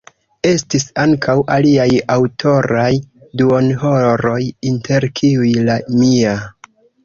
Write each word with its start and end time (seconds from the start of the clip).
Estis 0.51 0.85
ankaŭ 1.03 1.35
aliaj 1.55 1.85
aŭtoraj 2.15 2.89
duonhoroj, 3.43 4.41
inter 4.73 5.09
kiuj 5.21 5.57
la 5.71 5.81
mia. 6.03 6.37